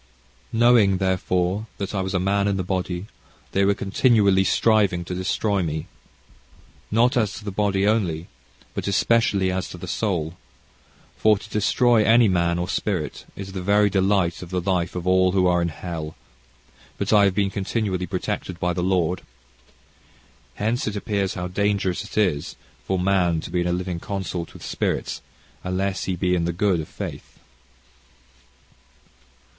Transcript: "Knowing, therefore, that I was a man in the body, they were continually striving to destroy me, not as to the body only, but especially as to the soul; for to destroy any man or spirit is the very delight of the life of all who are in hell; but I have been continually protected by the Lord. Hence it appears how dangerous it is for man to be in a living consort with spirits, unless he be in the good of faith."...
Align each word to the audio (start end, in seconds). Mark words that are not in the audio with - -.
"Knowing, 0.51 0.97
therefore, 0.97 1.67
that 1.77 1.93
I 1.93 2.01
was 2.01 2.15
a 2.15 2.19
man 2.19 2.47
in 2.47 2.57
the 2.57 2.63
body, 2.63 3.05
they 3.51 3.63
were 3.63 3.75
continually 3.75 4.43
striving 4.43 5.05
to 5.05 5.13
destroy 5.13 5.61
me, 5.61 5.85
not 6.89 7.15
as 7.15 7.33
to 7.35 7.45
the 7.45 7.51
body 7.51 7.85
only, 7.85 8.25
but 8.73 8.87
especially 8.87 9.51
as 9.51 9.69
to 9.69 9.77
the 9.77 9.87
soul; 9.87 10.35
for 11.17 11.37
to 11.37 11.47
destroy 11.47 12.03
any 12.03 12.27
man 12.27 12.57
or 12.57 12.67
spirit 12.67 13.25
is 13.35 13.51
the 13.51 13.61
very 13.61 13.91
delight 13.91 14.41
of 14.41 14.49
the 14.49 14.59
life 14.59 14.95
of 14.95 15.05
all 15.05 15.33
who 15.33 15.45
are 15.45 15.61
in 15.61 15.69
hell; 15.69 16.15
but 16.97 17.13
I 17.13 17.25
have 17.25 17.35
been 17.35 17.51
continually 17.51 18.07
protected 18.07 18.59
by 18.59 18.73
the 18.73 18.81
Lord. 18.81 19.21
Hence 20.55 20.87
it 20.87 20.95
appears 20.95 21.35
how 21.35 21.47
dangerous 21.47 22.03
it 22.03 22.17
is 22.17 22.55
for 22.85 22.97
man 22.97 23.39
to 23.41 23.51
be 23.51 23.61
in 23.61 23.67
a 23.67 23.71
living 23.71 23.99
consort 23.99 24.53
with 24.55 24.65
spirits, 24.65 25.21
unless 25.63 26.05
he 26.05 26.15
be 26.15 26.33
in 26.33 26.45
the 26.45 26.53
good 26.53 26.79
of 26.79 26.87
faith."... 26.87 27.37